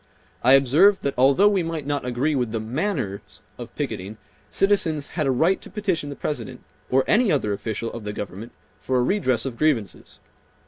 I 0.43 0.53
observed 0.53 1.03
that 1.03 1.13
although 1.15 1.47
we 1.47 1.61
might 1.61 1.85
not 1.85 2.05
agree 2.07 2.33
with 2.33 2.49
the 2.51 2.59
"manners" 2.59 3.43
of 3.59 3.75
picketing, 3.75 4.17
citizens 4.49 5.09
had 5.09 5.27
a 5.27 5.31
right 5.31 5.61
to 5.61 5.69
petition 5.69 6.09
the 6.09 6.15
President 6.15 6.63
or 6.89 7.03
any 7.05 7.31
other 7.31 7.53
official 7.53 7.91
of 7.93 8.03
the 8.03 8.11
government 8.11 8.51
for 8.79 8.97
a 8.97 9.03
redress 9.03 9.45
of 9.45 9.57
grievances. 9.57 10.19